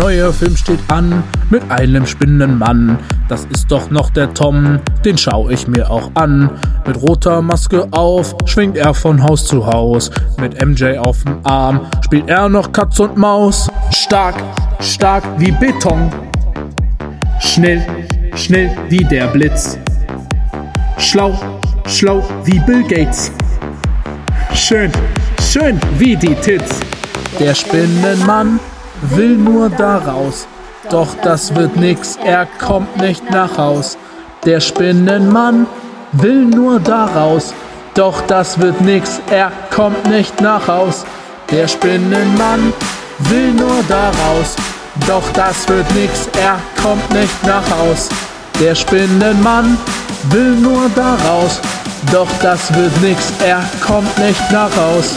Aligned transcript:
Ein 0.00 0.06
neuer 0.06 0.32
Film 0.32 0.56
steht 0.56 0.80
an 0.88 1.22
mit 1.50 1.70
einem 1.70 2.06
Spinnenmann. 2.06 2.98
Das 3.28 3.44
ist 3.52 3.70
doch 3.70 3.90
noch 3.90 4.08
der 4.08 4.32
Tom, 4.32 4.78
den 5.04 5.18
schau 5.18 5.50
ich 5.50 5.68
mir 5.68 5.90
auch 5.90 6.10
an. 6.14 6.48
Mit 6.86 7.02
roter 7.02 7.42
Maske 7.42 7.86
auf 7.90 8.34
schwingt 8.46 8.78
er 8.78 8.94
von 8.94 9.22
Haus 9.22 9.44
zu 9.44 9.66
Haus. 9.66 10.10
Mit 10.40 10.58
MJ 10.64 10.96
auf 10.96 11.22
dem 11.24 11.44
Arm 11.44 11.82
spielt 12.02 12.30
er 12.30 12.48
noch 12.48 12.72
Katz 12.72 12.98
und 12.98 13.18
Maus. 13.18 13.70
Stark, 13.90 14.36
stark 14.80 15.22
wie 15.36 15.52
Beton. 15.52 16.10
Schnell, 17.38 17.84
schnell 18.36 18.70
wie 18.88 19.04
der 19.04 19.26
Blitz. 19.26 19.78
Schlau, 20.96 21.38
schlau 21.86 22.26
wie 22.44 22.58
Bill 22.60 22.84
Gates. 22.84 23.30
Schön, 24.54 24.90
schön 25.42 25.78
wie 25.98 26.16
die 26.16 26.34
Tits. 26.36 26.80
Der 27.38 27.54
Spinnenmann 27.54 28.58
will 29.02 29.36
nur 29.36 29.70
da 29.70 29.98
raus. 29.98 30.46
Doch 30.90 31.14
das 31.22 31.54
wird 31.54 31.76
nix, 31.76 32.18
er 32.24 32.46
kommt 32.58 32.96
nicht 32.96 33.30
nach 33.30 33.56
Haus. 33.56 33.96
Der 34.44 34.60
Spinnenmann 34.60 35.66
will 36.12 36.46
nur 36.46 36.80
da 36.80 37.04
raus. 37.06 37.54
Doch 37.94 38.22
das 38.26 38.58
wird 38.58 38.80
nix, 38.80 39.20
er 39.30 39.52
kommt 39.74 40.06
nicht 40.08 40.40
nach 40.40 40.66
Haus. 40.66 41.04
Der 41.50 41.68
Spinnenmann 41.68 42.72
will 43.18 43.52
nur 43.52 43.82
da 43.88 44.10
raus. 44.10 44.56
Doch 45.06 45.22
das 45.34 45.68
wird 45.68 45.92
nix, 45.94 46.28
er 46.42 46.58
kommt 46.82 47.12
nicht 47.12 47.46
nach 47.46 47.68
Haus. 47.70 48.08
Der 48.58 48.74
Spinnenmann 48.74 49.76
will 50.30 50.54
nur 50.56 50.88
da 50.94 51.16
raus. 51.28 51.60
Doch 52.12 52.28
das 52.42 52.74
wird 52.74 53.00
nix, 53.02 53.32
er 53.44 53.62
kommt 53.86 54.16
nicht 54.18 54.50
nach 54.50 54.74
Haus. 54.76 55.14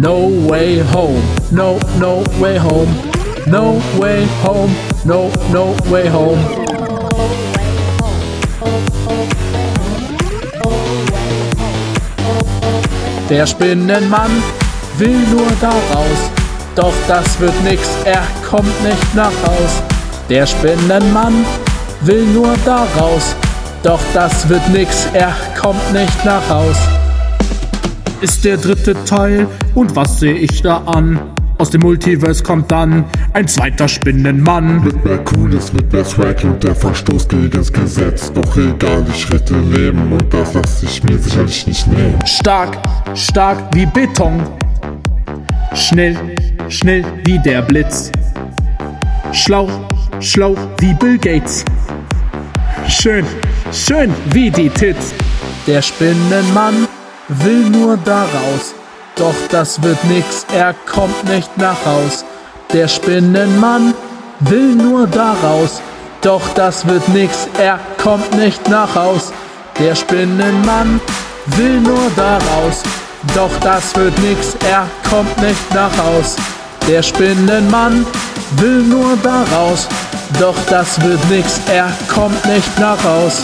No 0.00 0.30
way 0.48 0.78
home, 0.78 1.22
no, 1.52 1.78
no 1.98 2.24
way 2.40 2.56
home, 2.56 2.88
no 3.46 3.78
way 3.98 4.24
home, 4.42 4.74
no, 5.04 5.30
no 5.52 5.76
way 5.90 6.08
home. 6.08 6.38
Der 13.28 13.46
Spinnenmann 13.46 14.30
will 14.96 15.18
nur 15.30 15.50
da 15.60 15.68
raus, 15.68 16.30
doch 16.74 16.94
das 17.06 17.38
wird 17.38 17.62
nix, 17.64 17.82
er 18.06 18.22
kommt 18.48 18.82
nicht 18.82 19.14
nach 19.14 19.26
Haus. 19.26 19.82
Der 20.30 20.46
Spinnenmann 20.46 21.44
will 22.00 22.24
nur 22.24 22.54
da 22.64 22.86
raus, 22.98 23.36
doch 23.82 24.00
das 24.14 24.48
wird 24.48 24.66
nix, 24.70 25.06
er 25.12 25.34
kommt 25.60 25.92
nicht 25.92 26.24
nach 26.24 26.48
Haus 26.48 26.99
ist 28.20 28.44
der 28.44 28.56
dritte 28.56 28.94
Teil. 29.04 29.46
Und 29.74 29.96
was 29.96 30.20
sehe 30.20 30.34
ich 30.34 30.62
da 30.62 30.78
an? 30.86 31.18
Aus 31.58 31.68
dem 31.68 31.82
Multiverse 31.82 32.42
kommt 32.42 32.70
dann 32.70 33.04
ein 33.34 33.46
zweiter 33.46 33.86
Spinnenmann. 33.86 34.82
Mit 34.82 35.04
mehr 35.04 35.18
Coolness, 35.18 35.74
mit 35.74 35.92
mehr 35.92 36.04
Swag 36.06 36.42
und 36.44 36.64
der 36.64 36.74
Verstoß 36.74 37.28
gegen 37.28 37.50
das 37.50 37.70
Gesetz. 37.70 38.32
Doch 38.32 38.56
egal, 38.56 39.04
ich 39.14 39.30
rette 39.30 39.58
Leben 39.58 40.10
und 40.10 40.32
das 40.32 40.54
lasse 40.54 40.86
ich 40.86 41.02
mir 41.04 41.18
sicherlich 41.18 41.66
nicht 41.66 41.86
nehmen. 41.86 42.18
Stark, 42.24 42.78
stark 43.14 43.58
wie 43.74 43.84
Beton. 43.84 44.42
Schnell, 45.74 46.16
schnell 46.70 47.04
wie 47.26 47.38
der 47.38 47.60
Blitz. 47.60 48.10
Schlau, 49.32 49.68
schlau 50.20 50.56
wie 50.78 50.94
Bill 50.94 51.18
Gates. 51.18 51.64
Schön, 52.88 53.26
schön 53.70 54.14
wie 54.32 54.50
die 54.50 54.70
Tits. 54.70 55.12
Der 55.66 55.82
Spinnenmann 55.82 56.88
will 57.30 57.68
nur 57.70 57.96
da 58.04 58.22
raus. 58.22 58.74
Doch 59.16 59.34
das 59.50 59.82
wird 59.82 60.02
nix, 60.04 60.46
er 60.54 60.74
kommt 60.90 61.24
nicht 61.28 61.56
nach 61.56 61.84
Haus. 61.86 62.24
Der 62.72 62.88
Spinnenmann 62.88 63.94
will 64.40 64.74
nur 64.74 65.06
da 65.06 65.34
raus. 65.42 65.80
Doch 66.22 66.42
das 66.54 66.86
wird 66.86 67.08
nix, 67.08 67.48
er 67.58 67.78
kommt 68.02 68.34
nicht 68.36 68.68
nach 68.68 68.94
Haus. 68.94 69.32
Der 69.78 69.94
Spinnenmann 69.94 71.00
will 71.56 71.80
nur 71.80 72.10
da 72.16 72.36
raus. 72.36 72.82
Doch 73.34 73.50
das 73.60 73.94
wird 73.96 74.18
nix, 74.20 74.54
er 74.68 74.86
kommt 75.08 75.40
nicht 75.42 75.74
nach 75.74 75.96
Haus. 75.98 76.36
Der 76.88 77.02
Spinnenmann 77.02 78.06
will 78.56 78.82
nur 78.82 79.16
da 79.22 79.44
raus. 79.54 79.86
Doch 80.38 80.56
das 80.68 81.00
wird 81.02 81.22
nix, 81.30 81.60
er 81.72 81.92
kommt 82.08 82.44
nicht 82.46 82.78
nach 82.78 83.02
Haus. 83.04 83.42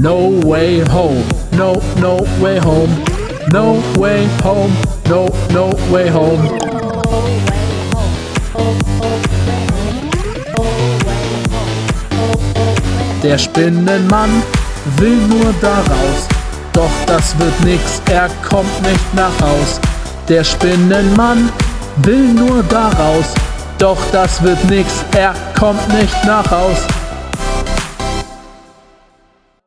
No 0.00 0.28
way 0.44 0.80
home, 0.80 1.24
no, 1.52 1.72
no 2.00 2.16
way 2.38 2.58
home, 2.58 3.02
no 3.50 3.80
way 3.96 4.26
home, 4.42 4.72
no, 5.08 5.26
no 5.52 5.70
way 5.90 6.10
home. 6.10 6.58
Der 13.22 13.38
Spinnenmann 13.38 14.42
will 14.98 15.16
nur 15.28 15.54
da 15.62 15.78
raus, 15.78 16.28
doch 16.74 16.90
das 17.06 17.38
wird 17.38 17.64
nix, 17.64 18.02
er 18.10 18.28
kommt 18.46 18.82
nicht 18.82 19.14
nach 19.14 19.40
Haus. 19.40 19.80
Der 20.28 20.44
Spinnenmann 20.44 21.48
will 22.02 22.34
nur 22.34 22.62
da 22.64 22.88
raus, 22.88 23.32
doch 23.78 23.98
das 24.12 24.42
wird 24.42 24.62
nix, 24.68 24.90
er 25.16 25.34
kommt 25.58 25.88
nicht 25.88 26.22
nach 26.26 26.50
Haus. 26.50 26.86